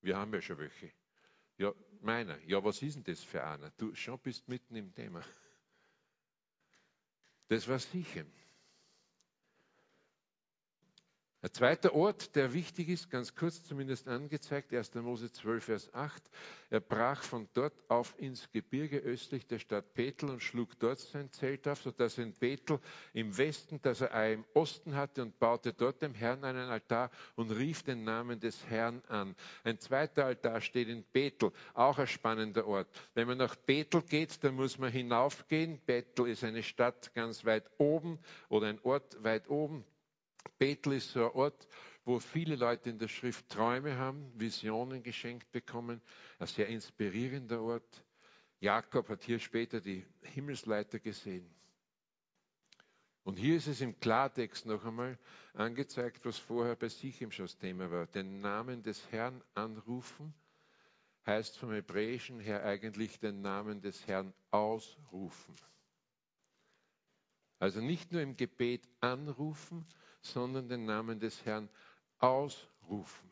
[0.00, 0.92] Wir haben ja schon welche.
[1.58, 2.38] Ja, meiner.
[2.44, 3.70] Ja, was ist denn das für einer?
[3.72, 5.24] Du schon bist mitten im Thema.
[7.48, 8.24] Das war sicher.
[11.46, 14.96] Ein zweiter Ort, der wichtig ist, ganz kurz zumindest angezeigt, 1.
[14.96, 16.20] Mose 12, Vers 8.
[16.70, 21.30] Er brach von dort auf ins Gebirge östlich der Stadt Bethel und schlug dort sein
[21.30, 22.80] Zelt auf, sodass er in Bethel
[23.12, 27.52] im Westen, das er im Osten hatte und baute dort dem Herrn einen Altar und
[27.52, 29.36] rief den Namen des Herrn an.
[29.62, 32.88] Ein zweiter Altar steht in Bethel, auch ein spannender Ort.
[33.14, 35.80] Wenn man nach Bethel geht, dann muss man hinaufgehen.
[35.86, 39.84] Bethel ist eine Stadt ganz weit oben oder ein Ort weit oben.
[40.58, 41.68] Bethel ist so ein Ort,
[42.04, 46.00] wo viele Leute in der Schrift Träume haben, Visionen geschenkt bekommen.
[46.38, 48.04] Ein sehr inspirierender Ort.
[48.60, 51.48] Jakob hat hier später die Himmelsleiter gesehen.
[53.24, 55.18] Und hier ist es im Klartext noch einmal
[55.52, 58.06] angezeigt, was vorher bei Sichem schon das Thema war.
[58.06, 60.32] Den Namen des Herrn anrufen
[61.26, 65.56] heißt vom Hebräischen her eigentlich den Namen des Herrn ausrufen.
[67.58, 69.84] Also nicht nur im Gebet anrufen,
[70.32, 71.68] sondern den Namen des Herrn
[72.18, 73.30] ausrufen.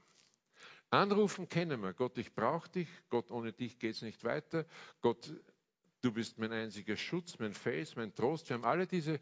[0.90, 1.92] Anrufen kennen wir.
[1.92, 2.88] Gott, ich brauche dich.
[3.08, 4.64] Gott, ohne dich geht es nicht weiter.
[5.00, 5.32] Gott,
[6.02, 8.48] du bist mein einziger Schutz, mein Fels, mein Trost.
[8.48, 9.18] Wir haben alle diese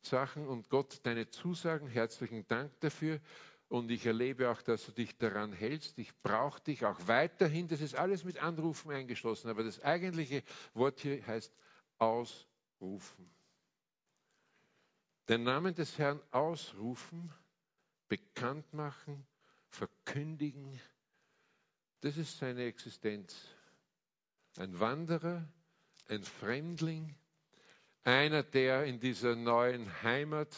[0.00, 3.20] Sachen und Gott, deine Zusagen, herzlichen Dank dafür.
[3.68, 5.98] Und ich erlebe auch, dass du dich daran hältst.
[5.98, 7.68] Ich brauche dich auch weiterhin.
[7.68, 9.48] Das ist alles mit Anrufen eingeschlossen.
[9.48, 10.42] Aber das eigentliche
[10.74, 11.54] Wort hier heißt
[11.98, 13.34] ausrufen
[15.28, 17.32] den Namen des Herrn ausrufen,
[18.08, 19.26] bekannt machen,
[19.68, 20.80] verkündigen.
[22.00, 23.48] Das ist seine Existenz.
[24.56, 25.48] Ein Wanderer,
[26.08, 27.14] ein Fremdling,
[28.04, 30.54] einer, der in dieser neuen Heimat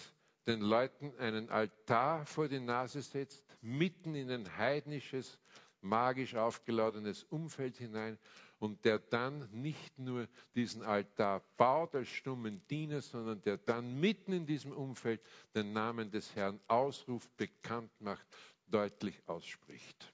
[0.46, 5.38] den Leuten einen Altar vor die Nase setzt, mitten in ein heidnisches,
[5.88, 8.18] magisch aufgeladenes Umfeld hinein
[8.58, 14.32] und der dann nicht nur diesen Altar baut als stummen Diener, sondern der dann mitten
[14.32, 15.20] in diesem Umfeld
[15.54, 18.26] den Namen des Herrn ausruft, bekannt macht,
[18.66, 20.12] deutlich ausspricht.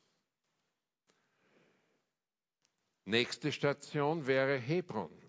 [3.05, 5.22] Nächste Station wäre Hebron.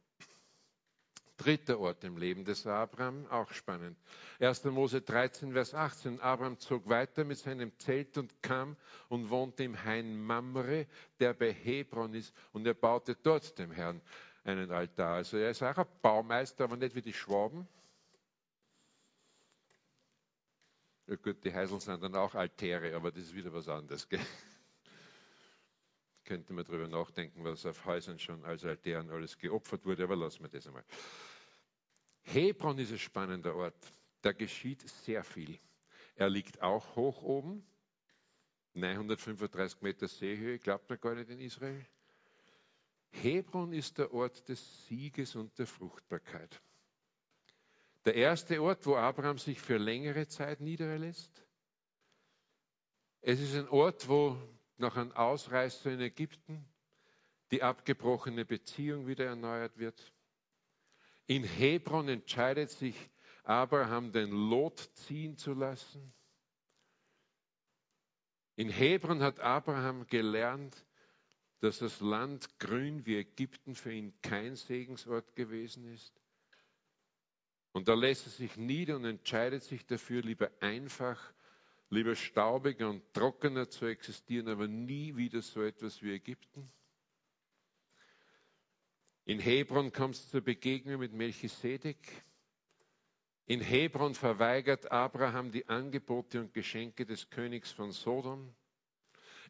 [1.37, 3.97] Dritter Ort im Leben des Abraham, auch spannend.
[4.39, 4.65] 1.
[4.65, 6.19] Mose 13, Vers 18.
[6.19, 8.77] Abraham zog weiter mit seinem Zelt und kam
[9.09, 10.87] und wohnte im Hain Mamre,
[11.19, 14.01] der bei Hebron ist, und er baute dort dem Herrn
[14.43, 15.15] einen Altar.
[15.15, 17.67] Also er ist auch ein Baumeister, aber nicht wie die Schwaben.
[21.07, 24.07] Ja gut, die Heisel sind dann auch Altäre, aber das ist wieder was anderes.
[24.07, 24.21] Gell?
[26.25, 30.43] Könnte man darüber nachdenken, was auf Häusern schon als Altären alles geopfert wurde, aber lassen
[30.43, 30.85] wir das einmal.
[32.21, 33.93] Hebron ist ein spannender Ort.
[34.21, 35.59] Da geschieht sehr viel.
[36.15, 37.65] Er liegt auch hoch oben,
[38.73, 41.85] 935 Meter Seehöhe, glaubt man gar nicht in Israel.
[43.09, 46.61] Hebron ist der Ort des Sieges und der Fruchtbarkeit.
[48.05, 51.45] Der erste Ort, wo Abraham sich für längere Zeit niederlässt.
[53.21, 54.37] Es ist ein Ort, wo
[54.77, 56.65] nach einem Ausreißer in Ägypten
[57.51, 60.11] die abgebrochene Beziehung wieder erneuert wird.
[61.27, 62.95] In Hebron entscheidet sich
[63.43, 66.13] Abraham, den Lot ziehen zu lassen.
[68.55, 70.85] In Hebron hat Abraham gelernt,
[71.59, 76.19] dass das Land grün wie Ägypten für ihn kein Segensort gewesen ist.
[77.71, 81.33] Und da lässt er sich nieder und entscheidet sich dafür, lieber einfach,
[81.93, 86.69] lieber staubiger und trockener zu existieren, aber nie wieder so etwas wie Ägypten.
[89.25, 91.97] In Hebron kommt es zur Begegnung mit Melchisedek.
[93.45, 98.53] In Hebron verweigert Abraham die Angebote und Geschenke des Königs von Sodom.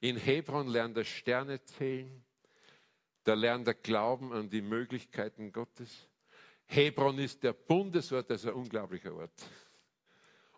[0.02, 2.24] In Hebron lernt er Sterne zählen.
[3.24, 6.10] Da lernt er Glauben an die Möglichkeiten Gottes.
[6.66, 9.50] Hebron ist der Bundesort, ist ein unglaublicher Ort.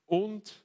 [0.07, 0.64] Und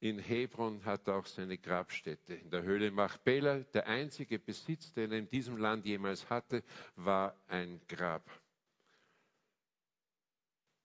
[0.00, 2.34] in Hebron hat er auch seine Grabstätte.
[2.34, 6.62] In der Höhle Machpela, der einzige Besitz, den er in diesem Land jemals hatte,
[6.96, 8.28] war ein Grab.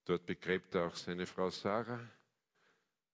[0.05, 1.99] Dort begräbt er auch seine Frau Sarah.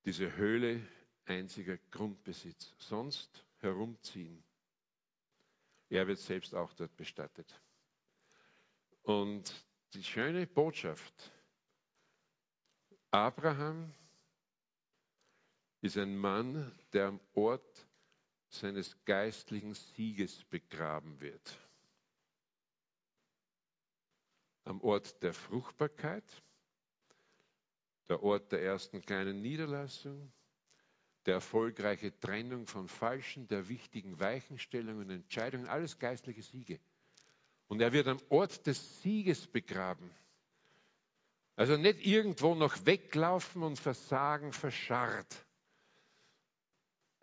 [0.06, 0.82] Diese Höhle,
[1.26, 2.74] einziger Grundbesitz.
[2.78, 4.44] Sonst herumziehen.
[5.90, 7.60] Er wird selbst auch dort bestattet.
[9.02, 9.54] Und
[9.94, 11.32] die schöne Botschaft,
[13.10, 13.94] Abraham
[15.82, 17.88] ist ein Mann, der am Ort
[18.50, 21.58] seines geistlichen Sieges begraben wird.
[24.64, 26.26] Am Ort der Fruchtbarkeit,
[28.10, 30.32] der Ort der ersten kleinen Niederlassung,
[31.26, 36.80] der erfolgreiche Trennung von falschen, der wichtigen Weichenstellungen und Entscheidungen, alles geistliche Siege.
[37.68, 40.10] Und er wird am Ort des Sieges begraben.
[41.58, 45.47] Also nicht irgendwo noch weglaufen und versagen, verscharrt.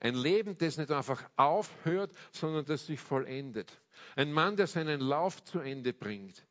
[0.04, 3.80] Ein Leben, das nicht einfach aufhört, sondern das sich vollendet.
[4.16, 6.46] Ein Mann, der seinen Lauf zu Ende bringt.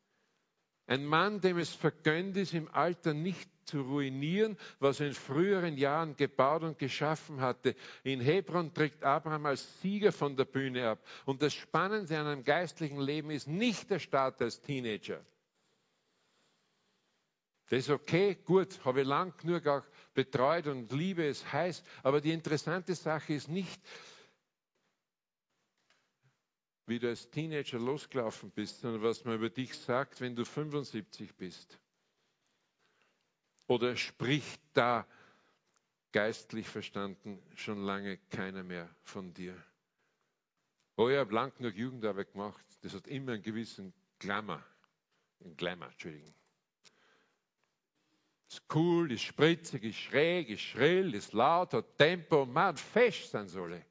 [0.88, 5.76] Ein Mann, dem es vergönnt ist, im Alter nicht zu ruinieren, was er in früheren
[5.76, 7.76] Jahren gebaut und geschaffen hatte.
[8.02, 11.06] In Hebron trägt Abraham als Sieger von der Bühne ab.
[11.24, 15.24] Und das Spannende an einem geistlichen Leben ist nicht der Start als Teenager.
[17.68, 21.82] Das ist okay, gut, habe ich lang genug auch betreut und liebe es heiß.
[22.02, 23.80] Aber die interessante Sache ist nicht,
[26.86, 31.34] wie du als Teenager losgelaufen bist, sondern was man über dich sagt, wenn du 75
[31.34, 31.78] bist.
[33.66, 35.06] Oder spricht da
[36.12, 39.56] geistlich verstanden schon lange keiner mehr von dir?
[40.96, 42.64] Oh, ich habe lang genug Jugendarbeit gemacht.
[42.82, 44.62] Das hat immer einen gewissen Glamour.
[45.56, 46.34] Glamour, Entschuldigung.
[48.54, 53.48] Ist cool, ist spritzig, ist schräg, ist schrill, ist laut, hat Tempo, man, fest sein
[53.48, 53.84] soll.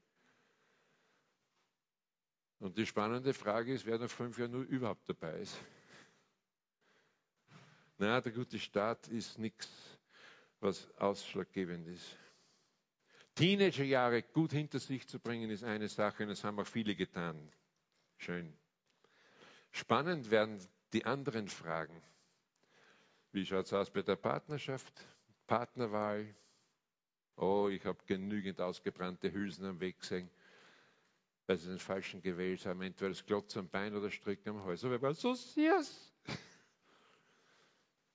[2.59, 5.57] Und die spannende Frage ist, wer nach fünf Jahren nur überhaupt dabei ist.
[7.97, 9.67] Na, der gute Start ist nichts,
[10.61, 12.15] was ausschlaggebend ist.
[13.35, 17.51] Teenagerjahre gut hinter sich zu bringen, ist eine Sache und das haben auch viele getan.
[18.15, 18.57] Schön.
[19.71, 20.57] Spannend werden
[20.93, 22.01] die anderen Fragen.
[23.33, 24.93] Wie schaut es aus bei der Partnerschaft?
[25.45, 26.33] Partnerwahl?
[27.35, 30.29] Oh, ich habe genügend ausgebrannte Hülsen am Weg gesehen
[31.45, 34.83] weil sie den Falschen gewählt haben, entweder das Klotz am Bein oder Strick am Hals.
[34.85, 36.13] Aber war so süß.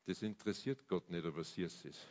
[0.07, 2.07] Das interessiert Gott nicht, ob er süß ist.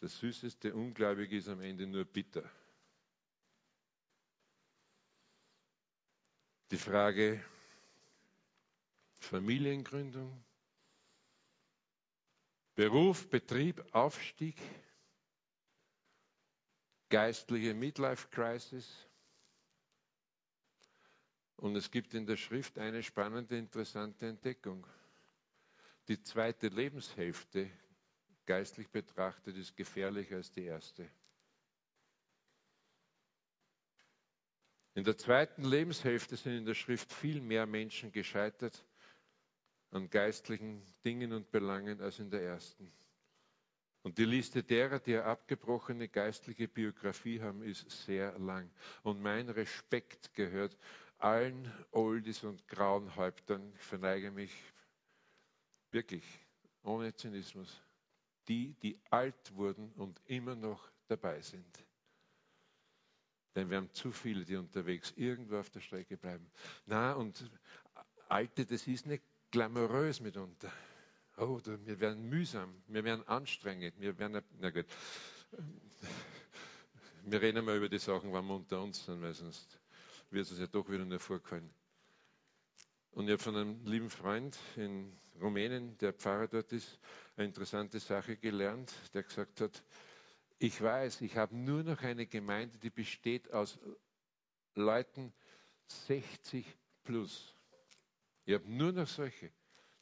[0.00, 2.48] Das süßeste Ungläubige ist am Ende nur bitter.
[6.70, 7.42] Die Frage
[9.18, 10.44] Familiengründung,
[12.76, 14.54] Beruf, Betrieb, Aufstieg,
[17.08, 19.08] geistliche Midlife Crisis,
[21.56, 24.86] und es gibt in der Schrift eine spannende, interessante Entdeckung.
[26.06, 27.70] Die zweite Lebenshälfte,
[28.44, 31.08] geistlich betrachtet, ist gefährlicher als die erste.
[34.92, 38.84] In der zweiten Lebenshälfte sind in der Schrift viel mehr Menschen gescheitert
[39.96, 42.92] an geistlichen Dingen und Belangen als in der ersten.
[44.02, 48.70] Und die Liste derer, die eine abgebrochene geistliche Biografie haben, ist sehr lang.
[49.02, 50.78] Und mein Respekt gehört
[51.18, 54.52] allen Oldies und grauen Häuptern, ich verneige mich
[55.90, 56.24] wirklich
[56.84, 57.82] ohne Zynismus,
[58.48, 61.84] die, die alt wurden und immer noch dabei sind.
[63.56, 66.48] Denn wir haben zu viele, die unterwegs irgendwo auf der Strecke bleiben.
[66.84, 67.50] Na, und
[68.28, 69.24] Alte, das ist nicht
[69.56, 70.70] glamourös mitunter.
[71.38, 74.86] Oh, wir werden mühsam, wir werden anstrengend, wir werden, na gut,
[77.28, 79.80] Wir reden mal über die Sachen, wenn wir unter uns sind, weil sonst
[80.30, 81.74] wird es ja doch wieder nur vorkommen.
[83.12, 87.00] Und ich habe von einem lieben Freund in Rumänien, der Pfarrer dort ist,
[87.36, 89.82] eine interessante Sache gelernt, der gesagt hat,
[90.58, 93.78] ich weiß, ich habe nur noch eine Gemeinde, die besteht aus
[94.74, 95.32] Leuten
[95.88, 96.64] 60
[97.02, 97.56] plus.
[98.46, 99.50] Ich habe nur noch solche.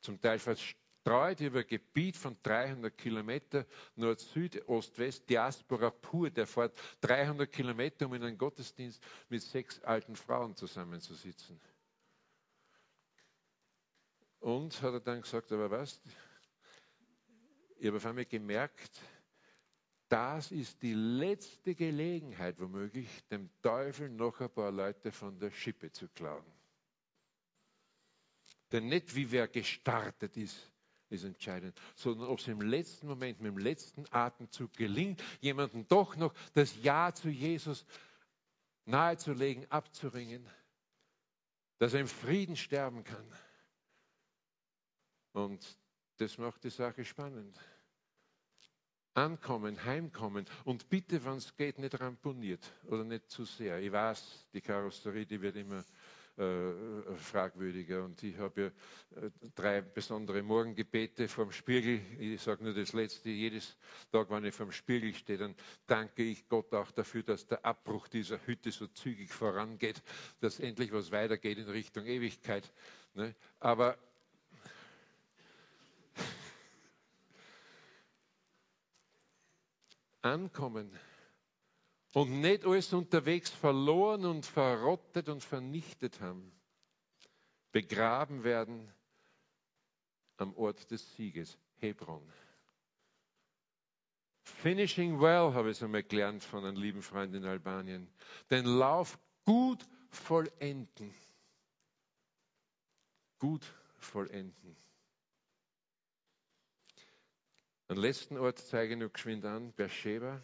[0.00, 3.66] Zum Teil verstreut über ein Gebiet von 300 Kilometer,
[3.96, 6.28] Nord, Süd, Ost, West, Diaspora pur.
[6.28, 11.58] Der fährt 300 Kilometer, um in einen Gottesdienst mit sechs alten Frauen zusammenzusitzen.
[14.40, 16.02] Und hat er dann gesagt, aber was?
[17.78, 19.00] Ich habe auf einmal gemerkt,
[20.10, 25.90] das ist die letzte Gelegenheit, womöglich dem Teufel noch ein paar Leute von der Schippe
[25.90, 26.53] zu klauen.
[28.74, 30.68] Denn nicht wie wer gestartet ist,
[31.08, 36.16] ist entscheidend, sondern ob es im letzten Moment, mit dem letzten Atemzug gelingt, jemanden doch
[36.16, 37.86] noch das Ja zu Jesus
[38.84, 40.44] nahezulegen, abzuringen,
[41.78, 43.32] dass er im Frieden sterben kann.
[45.34, 45.64] Und
[46.16, 47.56] das macht die Sache spannend
[49.14, 53.78] ankommen, heimkommen und bitte, wenn es geht, nicht ramponiert oder nicht zu sehr.
[53.78, 55.84] Ich weiß, die Karosserie, die wird immer
[56.36, 62.00] äh, fragwürdiger und ich habe ja äh, drei besondere Morgengebete vom Spiegel.
[62.18, 63.76] Ich sage nur das letzte, jedes
[64.10, 65.54] Tag, wenn ich vom Spiegel stehe, dann
[65.86, 70.02] danke ich Gott auch dafür, dass der Abbruch dieser Hütte so zügig vorangeht,
[70.40, 72.72] dass endlich was weitergeht in Richtung Ewigkeit.
[73.14, 73.34] Ne?
[73.60, 73.96] Aber
[80.22, 80.90] ankommen
[82.14, 86.52] und nicht alles unterwegs verloren und verrottet und vernichtet haben,
[87.72, 88.88] begraben werden
[90.36, 92.22] am Ort des Sieges, Hebron.
[94.44, 98.08] Finishing well, habe ich es einmal gelernt von einem lieben Freund in Albanien.
[98.48, 101.12] Den Lauf gut vollenden.
[103.40, 103.64] Gut
[103.96, 104.76] vollenden.
[107.88, 110.40] Den letzten Ort zeige ich noch geschwind an, Beersheba.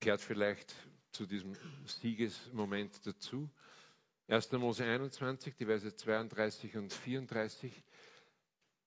[0.00, 0.74] Kehrt vielleicht
[1.12, 3.50] zu diesem Siegesmoment dazu.
[4.28, 4.52] 1.
[4.52, 7.72] Mose 21, die Verse 32 und 34.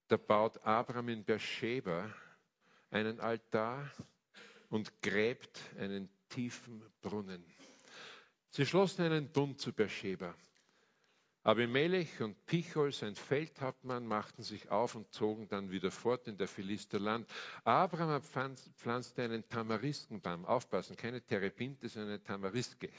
[0.08, 2.14] Da baut Abraham in Beersheba
[2.92, 3.92] einen Altar
[4.70, 7.44] und gräbt einen tiefen Brunnen.
[8.50, 10.36] Sie schlossen einen Bund zu Beersheba.
[11.44, 16.48] Abimelech und Pichol, sein Feldhauptmann, machten sich auf und zogen dann wieder fort in der
[16.48, 17.28] Philisterland.
[17.64, 20.46] Abraham pflanzte einen Tamariskenbaum.
[20.46, 22.90] Aufpassen, keine Terebinte, sondern eine Tamariske.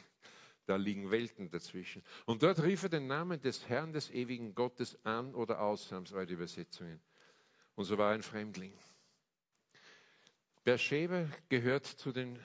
[0.66, 2.02] Da liegen Welten dazwischen.
[2.26, 6.04] Und dort rief er den Namen des Herrn, des ewigen Gottes an oder aus, haben
[6.04, 7.00] es eure Übersetzungen.
[7.76, 8.72] Und so war er ein Fremdling.
[10.64, 12.38] Beersheba gehört zu den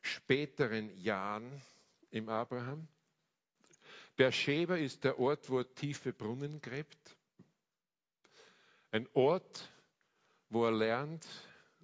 [0.00, 1.62] späteren Jahren
[2.10, 2.88] im Abraham.
[4.16, 7.16] Beersheba ist der Ort, wo er tiefe Brunnen gräbt.
[8.90, 9.70] Ein Ort,
[10.50, 11.26] wo er lernt,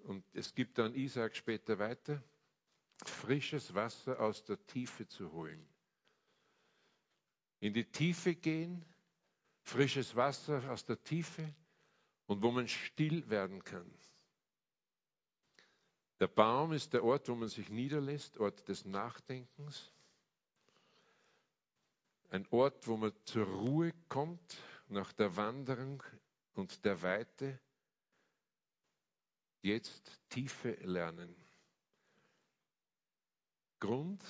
[0.05, 2.23] und es gibt dann Isaac später weiter,
[3.05, 5.67] frisches Wasser aus der Tiefe zu holen.
[7.61, 8.85] In die Tiefe gehen,
[9.63, 11.55] frisches Wasser aus der Tiefe
[12.27, 13.91] und wo man still werden kann.
[16.21, 19.93] Der Baum ist der Ort, wo man sich niederlässt, Ort des Nachdenkens.
[22.31, 24.59] Ein Ort, wo man zur Ruhe kommt
[24.89, 26.03] nach der Wanderung
[26.55, 27.59] und der Weite.
[29.63, 31.35] Jetzt Tiefe lernen.
[33.81, 34.23] Grund,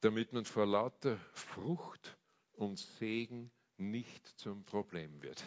[0.00, 2.16] damit man vor lauter Frucht
[2.54, 5.42] und Segen nicht zum Problem wird.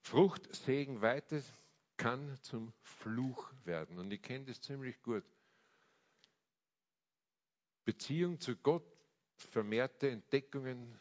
[0.00, 1.42] Frucht, Segen, Weite
[1.96, 3.98] kann zum Fluch werden.
[3.98, 5.24] Und ich kenne das ziemlich gut.
[7.90, 8.86] Beziehung zu Gott,
[9.34, 10.96] vermehrte Entdeckungen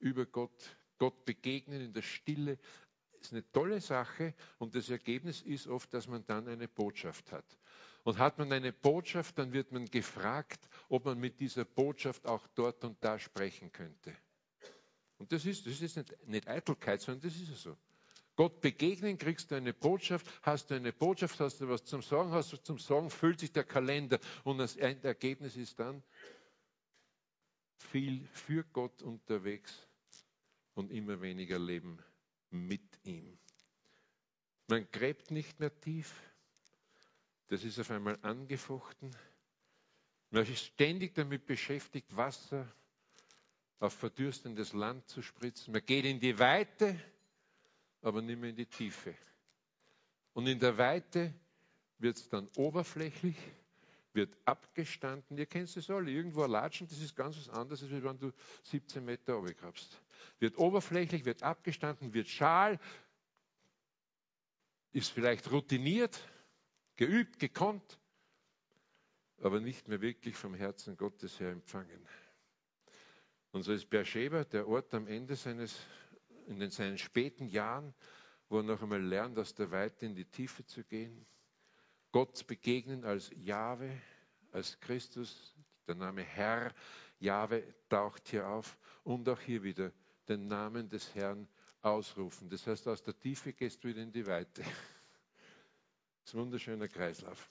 [0.00, 2.58] über Gott, Gott begegnen in der Stille,
[3.20, 7.44] ist eine tolle Sache und das Ergebnis ist oft, dass man dann eine Botschaft hat.
[8.02, 12.48] Und hat man eine Botschaft, dann wird man gefragt, ob man mit dieser Botschaft auch
[12.56, 14.12] dort und da sprechen könnte.
[15.18, 17.76] Und das ist, das ist nicht, nicht Eitelkeit, sondern das ist so.
[18.36, 22.30] Gott begegnen, kriegst du eine Botschaft, hast du eine Botschaft, hast du was zum Sagen,
[22.32, 26.02] hast du zum Sagen, füllt sich der Kalender und das Ergebnis ist dann
[27.78, 29.86] viel für Gott unterwegs
[30.74, 31.98] und immer weniger Leben
[32.50, 33.38] mit ihm.
[34.68, 36.20] Man gräbt nicht mehr tief,
[37.48, 39.14] das ist auf einmal angefochten.
[40.30, 42.70] Man ist ständig damit beschäftigt, Wasser
[43.78, 45.72] auf verdürstendes Land zu spritzen.
[45.72, 46.98] Man geht in die Weite,
[48.06, 49.14] aber nicht mehr in die Tiefe.
[50.32, 51.34] Und in der Weite
[51.98, 53.36] wird es dann oberflächlich,
[54.12, 55.36] wird abgestanden.
[55.36, 58.32] Ihr kennt es alle, irgendwo latschen, das ist ganz was anderes, als wenn du
[58.62, 60.00] 17 Meter runtergrabst.
[60.38, 62.78] Wird oberflächlich, wird abgestanden, wird schal,
[64.92, 66.16] ist vielleicht routiniert,
[66.94, 67.98] geübt, gekonnt,
[69.42, 72.06] aber nicht mehr wirklich vom Herzen Gottes her empfangen.
[73.50, 75.76] Und so ist Beersheba der Ort am Ende seines,
[76.46, 77.94] in seinen späten Jahren,
[78.48, 81.26] wo er noch einmal lernt, aus der Weite in die Tiefe zu gehen.
[82.12, 83.90] Gott begegnen als Jahwe,
[84.52, 85.54] als Christus,
[85.86, 86.72] der Name Herr,
[87.18, 89.92] Jahwe taucht hier auf und auch hier wieder
[90.28, 91.48] den Namen des Herrn
[91.82, 92.48] ausrufen.
[92.48, 94.62] Das heißt, aus der Tiefe gehst du wieder in die Weite.
[96.22, 97.48] Das ist ein wunderschöner Kreislauf.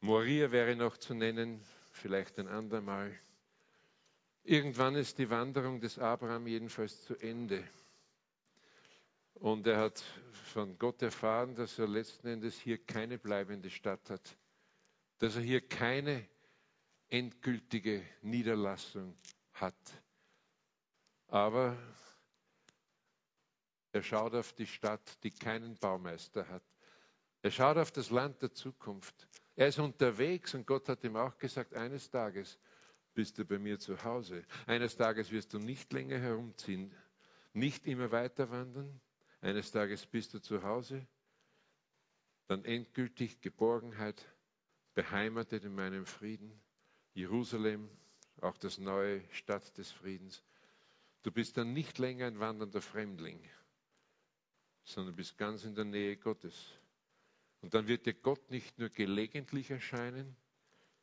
[0.00, 3.18] Moria wäre noch zu nennen, vielleicht ein andermal.
[4.42, 7.62] Irgendwann ist die Wanderung des Abraham jedenfalls zu Ende.
[9.34, 10.02] Und er hat
[10.52, 14.36] von Gott erfahren, dass er letzten Endes hier keine bleibende Stadt hat,
[15.18, 16.26] dass er hier keine
[17.08, 19.16] endgültige Niederlassung
[19.54, 19.74] hat.
[21.28, 21.76] Aber
[23.92, 26.62] er schaut auf die Stadt, die keinen Baumeister hat.
[27.42, 29.28] Er schaut auf das Land der Zukunft.
[29.56, 32.58] Er ist unterwegs und Gott hat ihm auch gesagt, eines Tages
[33.14, 34.44] bist du bei mir zu Hause.
[34.66, 36.94] Eines Tages wirst du nicht länger herumziehen,
[37.52, 39.00] nicht immer weiter wandern.
[39.40, 41.06] Eines Tages bist du zu Hause,
[42.46, 44.26] dann endgültig Geborgenheit,
[44.94, 46.60] beheimatet in meinem Frieden.
[47.14, 47.88] Jerusalem,
[48.40, 50.42] auch das neue Stadt des Friedens.
[51.22, 53.40] Du bist dann nicht länger ein wandernder Fremdling,
[54.84, 56.72] sondern bist ganz in der Nähe Gottes.
[57.60, 60.36] Und dann wird dir Gott nicht nur gelegentlich erscheinen,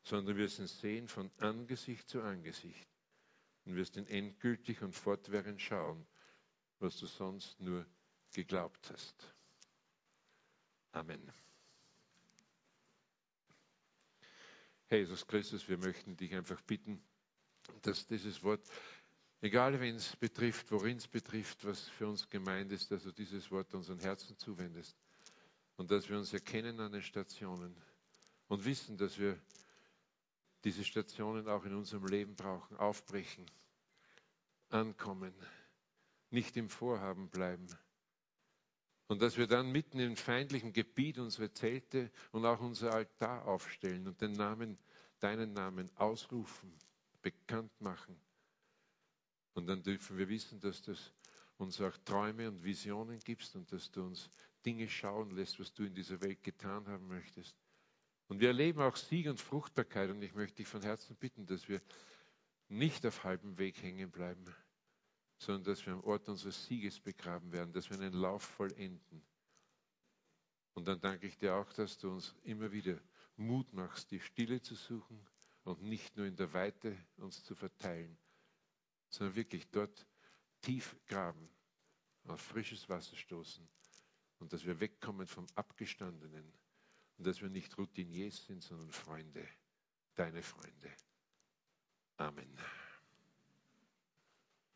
[0.04, 2.88] sondern du wirst ihn sehen von Angesicht zu Angesicht
[3.66, 6.06] und wirst ihn endgültig und fortwährend schauen,
[6.80, 7.86] was du sonst nur
[8.34, 9.34] geglaubt hast.
[10.92, 11.32] Amen.
[14.88, 17.02] Herr Jesus Christus, wir möchten dich einfach bitten,
[17.82, 18.66] dass dieses Wort,
[19.42, 23.52] egal wen es betrifft, worin es betrifft, was für uns gemeint ist, dass du dieses
[23.52, 24.96] Wort unseren Herzen zuwendest
[25.76, 27.76] und dass wir uns erkennen an den Stationen
[28.48, 29.38] und wissen, dass wir
[30.64, 33.46] diese Stationen auch in unserem Leben brauchen, aufbrechen,
[34.70, 35.34] ankommen,
[36.30, 37.68] nicht im Vorhaben bleiben.
[39.08, 44.08] Und dass wir dann mitten im feindlichen Gebiet unsere Zelte und auch unser Altar aufstellen
[44.08, 44.78] und den Namen,
[45.20, 46.74] deinen Namen ausrufen,
[47.22, 48.20] bekannt machen.
[49.54, 50.94] Und dann dürfen wir wissen, dass du
[51.58, 54.30] uns auch Träume und Visionen gibst und dass du uns
[54.66, 57.56] Dinge schauen lässt, was du in dieser Welt getan haben möchtest.
[58.28, 60.10] Und wir erleben auch Sieg und Fruchtbarkeit.
[60.10, 61.82] Und ich möchte dich von Herzen bitten, dass wir
[62.70, 64.44] nicht auf halbem Weg hängen bleiben,
[65.38, 69.24] sondern dass wir am Ort unseres Sieges begraben werden, dass wir einen Lauf vollenden.
[70.74, 73.00] Und dann danke ich dir auch, dass du uns immer wieder
[73.38, 75.26] Mut machst, die Stille zu suchen
[75.64, 78.18] und nicht nur in der Weite uns zu verteilen,
[79.10, 80.06] sondern wirklich dort
[80.62, 81.50] tief graben,
[82.26, 83.68] auf frisches Wasser stoßen
[84.40, 86.52] und dass wir wegkommen vom Abgestandenen
[87.18, 89.48] und dass wir nicht Routiniers sind, sondern Freunde,
[90.16, 90.92] deine Freunde.
[92.18, 92.58] Amen.